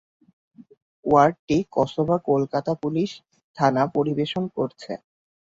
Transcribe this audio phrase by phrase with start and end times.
[1.05, 3.09] ওয়ার্ডটি Kasba Kolkata police
[3.57, 4.91] থানা পরিবেশন করছে।